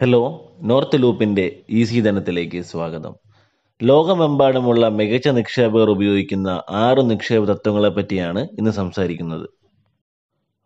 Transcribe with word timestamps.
Hello 0.00 0.50
north 0.62 1.02
ലൂപ്പിന്റെ 1.02 1.60
ഈസി 1.70 2.00
ധനത്തിലേക്ക് 2.00 2.62
സ്വാഗതം. 2.62 3.14
ലോകമെമ്പാടുമുള്ള 3.82 4.88
മികച്ച 4.88 5.28
നിക്ഷേപകർ 5.28 5.90
ഉപയോഗിക്കുന്ന 5.90 6.62
ആറ് 6.70 7.10
നിക്ഷേപ 7.10 7.44
തത്വങ്ങളെ 7.44 7.88
പറ്റിയാണ് 7.88 8.48
ഇന്ന് 8.58 8.70
സംസാരിക്കുന്നത്. 8.70 9.46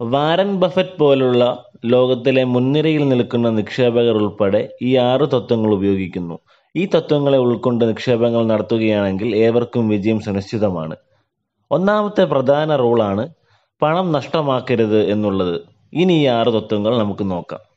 വാരൻ 0.01 0.56
ബഫറ്റ് 0.56 0.98
പോലുള്ള 0.98 1.64
ലോകത്തിലെ 1.85 2.44
മുൻനിരയിൽ 2.44 3.08
നിൽക്കുന്ന 3.08 3.51
നിക്ഷേപകർ 3.51 4.16
ഉൾപ്പെടെ 4.16 4.69
ഈ 4.82 4.96
ആറ് 4.96 5.21
തത്വങ്ങൾ 5.21 5.74
ഉപയോഗിക്കുന്നു. 5.74 6.38
ഈ 6.76 6.87
തത്വങ്ങളെ 6.87 7.38
ഉൾക്കൊണ്ട് 7.38 7.88
നിക്ഷേപങ്ങൾ 7.88 8.47
നടത്തുകയാണെങ്കിൽ 8.47 9.37
ഏവർക്കും 9.37 9.88
വിജയം 9.88 10.21
സുനിശ്ചിതമാണ്. 10.21 10.97
ഒന്നാമത്തെ 11.71 12.24
പ്രധാന 12.24 12.76
റൂളാണ് 12.76 13.28
പണം 13.83 14.12
നഷ്ടമാക്കരുത് 14.12 15.10
എന്നുള്ളത്. 15.10 15.60
ഇനി 15.92 16.12
ഈ 16.12 16.27
ആറ് 16.27 16.48
തത്വങ്ങൾ 16.48 16.98
നമുക്ക് 16.98 17.30
നോക്കാം. 17.30 17.70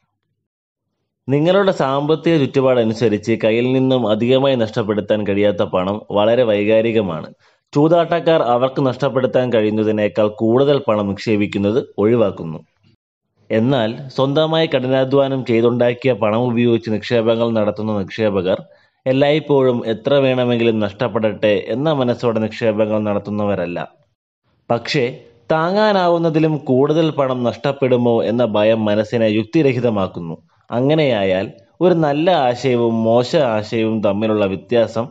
നിങ്ങളുടെ 1.29 1.71
സാമ്പത്തിക 1.71 2.37
ചുറ്റുപാടനുസരിച്ച് 2.37 3.39
കയ്യിൽ 3.43 3.71
നിന്നും 3.73 4.07
അധികമായി 4.07 4.55
നഷ്ടപ്പെടുത്താൻ 4.55 5.27
കഴിയാത്ത 5.27 5.63
പണം 5.63 6.01
വളരെ 6.11 6.43
വൈകാരികമാണ്. 6.43 7.33
ചൂതാട്ടക്കാർ 7.73 8.41
അവർക്ക് 8.41 8.85
നഷ്ടപ്പെടുത്താൻ 8.85 9.53
കഴിയുന്നതിനേക്കാൾ 9.53 10.27
കൂടുതൽ 10.27 10.77
പണം 10.87 11.07
നിക്ഷേപിക്കുന്നത് 11.09 11.83
ഒഴിവാക്കുന്നു. 11.97 12.59
എന്നാൽ 13.51 14.07
സ്വന്തമായി 14.15 14.67
കഠിനാധ്വാനം 14.67 15.45
ചെയ്തുണ്ടാക്കിയ 15.45 16.13
പണം 16.13 16.41
ഉപയോഗിച്ച് 16.43 16.89
നിക്ഷേപങ്ങൾ 16.89 17.51
നടത്തുന്ന 17.51 17.97
നിക്ഷേപകർ 17.97 18.63
എല്ലായ്പ്പോഴും 19.07 19.83
എത്ര 19.85 20.13
വേണമെങ്കിലും 20.13 20.79
നഷ്ടപ്പെടട്ടെ 20.79 21.65
എന്ന 21.67 21.93
മനസ്സോടെ 21.93 22.39
നിക്ഷേപങ്ങൾ 22.39 22.99
നടത്തുന്നവരല്ല. 22.99 23.91
പക്ഷേ 24.71 25.19
താങ്ങാനാവുന്നതിലും 25.51 26.57
കൂടുതൽ 26.57 27.09
പണം 27.09 27.43
നഷ്ടപ്പെടുമോ 27.43 28.23
എന്ന 28.23 28.45
ഭയം 28.45 28.85
മനസ്സിനെ 28.85 29.25
യുക്തിരഹിതമാക്കുന്നു. 29.25 30.37
അങ്ങനെയായാൽ 30.73 31.51
ഒരു 31.81 31.93
നല്ല 31.93 32.31
ആശയവും 32.31 33.03
മോശ 33.03 33.35
ആശയവും 33.35 34.03
തമ്മിലുള്ള 34.03 34.45
വ്യത്യാസം 34.45 35.07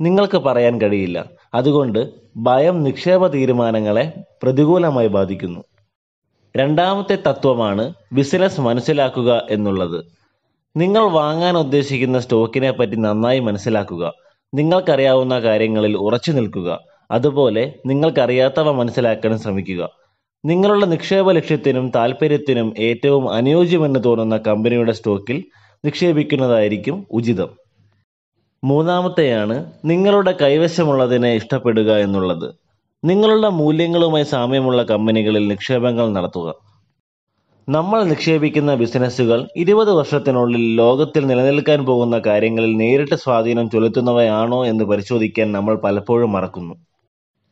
നിങ്ങൾക്ക് 0.00 0.38
പറയാൻ 0.38 0.80
കഴിയില്ല. 0.80 1.24
അതുകൊണ്ട് 1.54 2.10
ഭയം 2.36 2.82
നിക്ഷേപ 2.82 3.26
തീരുമാനങ്ങളെ 3.26 4.12
പ്രതികൂലമായി 4.42 5.06
ബാധിക്കുന്നു. 5.06 5.64
രണ്ടാമത്തെ 6.56 7.18
തത്വമാണ് 7.28 7.94
ബിസിനസ് 8.12 8.60
മനസ്സിലാക്കുക 8.60 9.46
എന്നുള്ളത്. 9.50 10.04
നിങ്ങൾ 10.76 11.08
വാങ്ങാൻ 11.08 11.56
ഉദ്ദേശിക്കുന്ന 11.56 12.18
സ്റ്റോക്കിനെ 12.18 12.70
പറ്റി 12.70 12.96
നന്നായി 12.96 13.38
മനസ്സിലാക്കുക. 13.38 14.12
നിങ്ങൾക്കറിയാവുന്ന 14.54 15.40
കാര്യങ്ങളിൽ 15.40 15.96
ഉറച്ചു 15.96 16.32
നിൽക്കുക. 16.32 16.80
അതുപോലെ 17.10 17.74
നിങ്ങൾക്കറിയാത്തവ 17.86 18.72
മനസ്സിലാക്കാൻ 18.72 19.38
ശ്രമിക്കുക. 19.38 20.03
നിങ്ങളുടെ 20.44 20.86
നിക്ഷേപ 20.86 21.30
ലക്ഷ്യത്തിനും 21.30 21.92
താല്പര്യത്തിനും 21.94 22.74
ഏറ്റവും 22.78 23.32
അനുയോജ്യമെന്ന് 23.32 24.00
തോന്നുന്ന 24.04 24.36
കമ്പനിയുടെ 24.36 24.92
സ്റ്റോക്കിൽ 24.92 25.44
നിക്ഷേപിക്കുന്നതായിരിക്കും 25.84 27.06
ഉചിതം. 27.10 27.48
മൂന്നാമത്തെയാണ് 28.64 29.72
നിങ്ങളുടെ 29.84 30.36
കൈവശമുള്ളതിനെ 30.42 31.34
ഇഷ്ടപ്പെടുക 31.34 31.96
എന്നുള്ളത്. 31.96 32.54
നിങ്ങളുടെ 33.04 33.48
മൂല്യങ്ങളുമായി 33.48 34.24
സാമ്യമുള്ള 34.24 34.82
കമ്പനികളിൽ 34.82 35.48
നിക്ഷേപങ്ങൾ 35.48 36.12
നടത്തുക. 36.12 36.54
നമ്മൾ 37.68 38.04
നിക്ഷേപിക്കുന്ന 38.04 38.74
ബിസിനസ്സുകൾ 38.74 39.48
ഇരുപത് 39.56 39.92
വർഷത്തിനുള്ളിൽ 39.92 40.76
ലോകത്തിൽ 40.76 41.26
നിലനിൽക്കാൻ 41.26 41.84
പോകുന്ന 41.84 42.18
കാര്യങ്ങളിൽ 42.18 42.76
നേരിട്ട് 42.76 43.14
സ്വാധീനം 43.14 43.70
ചെലുത്തുന്നവയാണോ 43.70 44.66
എന്ന് 44.66 44.84
പരിശോധിക്കാൻ 44.84 45.52
നമ്മൾ 45.52 45.76
പലപ്പോഴും 45.76 46.32
മറക്കുന്നു. 46.32 46.74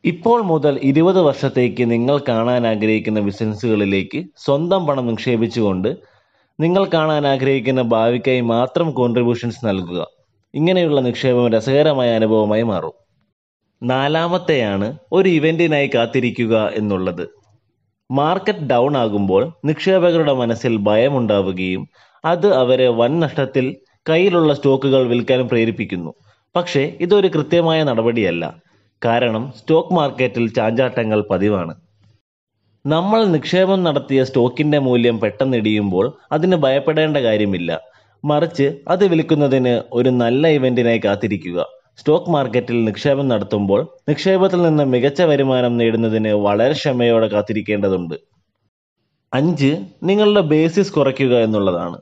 ഇപ്പോൾ 0.05 0.41
മുതൽ 0.41 0.79
ഇരുപത് 0.83 1.21
വർഷത്തേക്ക് 1.21 1.91
നിങ്ങൾ 1.91 2.17
കാണാൻ 2.17 2.67
ആഗ്രഹിക്കുന്ന 2.67 3.19
ബിസിനസ്സുകളിലേക്ക് 3.19 4.23
സ്വന്തം 4.37 4.87
പണം 4.87 5.07
നിക്ഷേപിച്ചുകൊണ്ട് 5.07 5.97
നിങ്ങൾ 6.59 6.85
കാണാൻ 6.85 7.27
ആഗ്രഹിക്കുന്ന 7.27 7.81
ഭാവിക്കായി 7.81 8.41
മാത്രം 8.41 8.91
കോൺട്രിബ്യൂഷൻസ് 8.91 9.65
നൽകുക. 9.65 10.07
ഇങ്ങനെയുള്ള 10.53 11.01
നിക്ഷേപം 11.01 11.49
രസകരമായ 11.49 12.15
അനുഭവമായി 12.15 12.61
മാറും. 12.61 12.91
നാലാമത്തെയാണ് 13.83 14.97
ഒരു 15.11 15.29
ഇവന്റിനായി 15.29 15.89
കാത്തിരിക്കുക 15.95 16.71
എന്നുള്ളത്. 16.75 17.29
മാർക്കറ്റ് 18.11 18.67
ഡൗൺ 18.67 18.97
ആകുമ്പോൾ 18.97 19.53
നിക്ഷേപകരുടെ 19.65 20.33
മനസ്സിൽ 20.33 20.77
ഭയമുണ്ടാവുകയും 20.77 21.87
അത് 22.25 22.53
അവരെ 22.53 22.87
വൻ 22.87 23.19
നഷ്ടത്തിൽ 23.19 23.75
കയ്യിലുള്ള 24.09 24.53
സ്റ്റോക്കുകൾ 24.53 25.07
വിൽക്കാൻ 25.07 25.47
പ്രേരിപ്പിക്കുന്നു. 25.47 26.13
പക്ഷേ 26.55 26.97
ഇതൊരു 27.01 27.27
കൃത്യമായ 27.27 27.83
നടപടിയല്ല. 27.83 28.63
കാരണം 29.05 29.53
സ്റ്റോക്ക് 29.59 29.93
മാർക്കറ്റിൽ 29.93 30.53
ചാഞ്ചാട്ടങ്ങൾ 30.53 31.25
പതിവാണ്. 31.29 31.75
നമ്മൾ 32.85 33.25
നിക്ഷേപം 33.25 33.83
നടത്തിയ 33.83 34.23
സ്റ്റോക്കിന്റെ 34.23 34.79
മൂല്യം 34.79 35.19
പെട്ടെന്ന് 35.19 35.57
ഇടിയുമ്പോൾ 35.57 36.17
അതിന് 36.31 36.55
ഭയപ്പെടേണ്ട 36.55 37.17
കാര്യമില്ല. 37.17 37.79
മറിച്ച് 38.25 38.79
അത് 38.87 39.07
വിൽക്കുന്നതിന് 39.07 39.81
ഒരു 39.93 40.09
നല്ല 40.09 40.47
ഇവന്റിനായി 40.47 41.01
കാത്തിരിക്കുക. 41.05 41.65
സ്റ്റോക്ക് 41.97 42.29
മാർക്കറ്റിൽ 42.29 42.85
നിക്ഷേപം 42.85 43.27
നടത്തുമ്പോൾ 43.27 43.87
നിക്ഷേപത്തിൽ 44.09 44.61
നിന്ന് 44.61 44.83
മികച്ച 44.83 45.21
വരുമാനം 45.21 45.77
നേടുന്നതിന് 45.77 46.29
വളരെ 46.29 46.73
ക്ഷമയോടെ 46.73 47.27
കാത്തിരിക്കേണ്ടതുണ്ട്. 47.27 48.15
അഞ്ച് 49.33 49.85
നിങ്ങളുടെ 50.03 50.41
ബേസിസ് 50.41 50.93
കുറയ്ക്കുക 50.93 51.37
എന്നുള്ളതാണ്. 51.37 51.97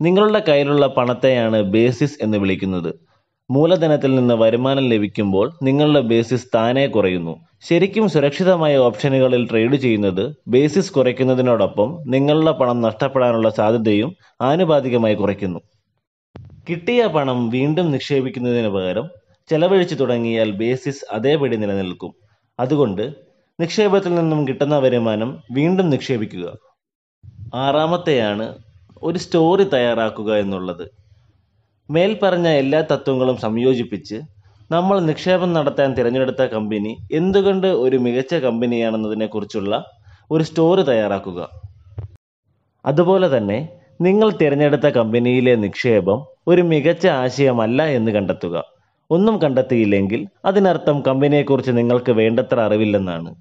നിങ്ങളുടെ 0.00 0.42
കയ്യിലുള്ള 0.48 0.86
പണത്തെയാണ് 0.86 1.62
ബേസിസ് 1.62 2.18
എന്ന് 2.22 2.38
വിളിക്കുന്നത്. 2.38 3.05
മൂലധനത്തിൽ 3.50 4.14
നിന്ന് 4.14 4.34
വരുമാനം 4.34 4.88
ലഭിക്കുമ്പോൾ 4.88 5.52
നിങ്ങളുടെ 5.62 6.00
ബേസിസ് 6.00 6.46
താനെ 6.54 6.86
കുറയുന്നു. 6.86 7.46
ശരിക്കും 7.60 8.08
സുരക്ഷിതമായ 8.08 8.76
ഓപ്ഷനുകളിൽ 8.76 9.50
ട്രേഡ് 9.50 9.76
ചെയ്യുന്നത് 9.76 10.36
ബേസിസ് 10.48 10.92
കുറയ്ക്കുന്നതിനോടൊപ്പം 10.92 12.02
നിങ്ങളുടെ 12.06 12.52
പണം 12.52 12.80
നഷ്ടപ്പെടാനുള്ള 12.80 13.48
സാധ്യതയും 13.48 14.16
ആനുപാതികമായി 14.42 15.14
കുറയ്ക്കുന്നു. 15.14 15.60
കിട്ടിയ 16.70 17.06
പണം 17.06 17.50
വീണ്ടും 17.50 17.92
നിക്ഷേപിക്കുന്നതിന് 17.92 18.68
പകരം 18.68 19.08
ചെലവഴിച്ചു 19.50 19.94
തുടങ്ങിയാൽ 19.94 20.50
ബേസിസ് 20.50 21.04
അതേപടി 21.12 21.56
നിലനിൽക്കും. 21.56 22.14
അതുകൊണ്ട് 22.60 23.14
നിക്ഷേപത്തിൽ 23.60 24.14
നിന്നും 24.14 24.48
കിട്ടുന്ന 24.48 24.78
വരുമാനം 24.78 25.38
വീണ്ടും 25.52 25.90
നിക്ഷേപിക്കുക. 25.90 26.56
ആറാമത്തെയാണ് 27.54 28.58
ഒരു 29.02 29.18
സ്റ്റോറി 29.18 29.64
തയ്യാറാക്കുക 29.64 30.34
എന്നുള്ളത്. 30.34 31.05
മേൽപ്പറഞ്ഞ 31.90 32.48
എല്ലാ 32.48 32.84
തത്വങ്ങളും 32.92 33.36
സംയോജിപ്പിച്ച് 33.36 34.20
നമ്മൾ 34.70 35.00
നിക്ഷേപം 35.00 35.52
നടത്താൻ 35.52 35.94
തിരഞ്ഞെടുത്ത 35.94 36.42
കമ്പനി 36.42 36.96
എന്തുകൊണ്ട് 37.12 37.66
ഒരു 37.66 37.96
മികച്ച 37.96 38.34
കമ്പനിയാണെന്നതിനെക്കുറിച്ചുള്ള 38.34 39.84
ഒരു 40.30 40.44
സ്റ്റോറി 40.44 40.82
തയ്യാറാക്കുക. 40.82 41.48
അതുപോലെ 42.86 43.38
തന്നെ 43.38 43.68
നിങ്ങൾ 44.00 44.30
തിരഞ്ഞെടുത്ത 44.30 44.86
കമ്പനിയിലെ 44.86 45.54
നിക്ഷേപം 45.54 46.26
ഒരു 46.48 46.62
മികച്ച 46.62 47.06
ആശയമല്ല 47.06 47.82
എന്ന് 47.82 48.12
കണ്ടെത്തുക. 48.12 48.64
ഒന്നും 49.10 49.42
കണ്ടെത്തിയില്ലെങ്കിൽ 49.42 50.26
അതിനർത്ഥം 50.44 51.00
കമ്പനിയെക്കുറിച്ച് 51.00 51.70
നിങ്ങൾക്ക് 51.70 52.12
വേണ്ടത്ര 52.12 52.60
അറിവില്ലെന്നാണ്. 52.60 53.34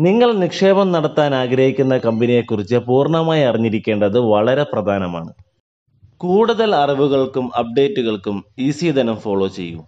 നിങ്ങൾ 0.00 0.32
നിക്ഷേപം 0.32 0.92
നടത്താൻ 0.92 1.34
ആഗ്രഹിക്കുന്ന 1.34 1.98
കമ്പനിയെക്കുറിച്ച് 1.98 2.76
പൂർണമായി 2.76 3.42
അറിഞ്ഞിരിക്കേണ്ടത് 3.42 4.18
വളരെ 4.18 4.62
പ്രധാനമാണ്. 4.62 5.43
കൂടുതൽ 6.24 6.70
അറിവുകൾക്കും 6.76 7.46
അപ്ഡേറ്റുകൾക്കും 7.56 8.36
ഈസി 8.58 8.88
ധനം 8.90 9.16
ഫോളോ 9.16 9.48
ചെയ്യൂ. 9.56 9.80